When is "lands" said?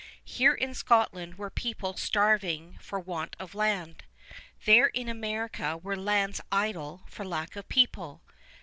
5.95-6.41